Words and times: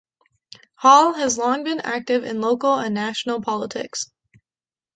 Hall 0.77 1.13
has 1.13 1.37
long 1.37 1.63
been 1.63 1.79
active 1.79 2.23
in 2.23 2.41
local 2.41 2.73
and 2.73 2.95
national 2.95 3.39
politics. 3.39 4.09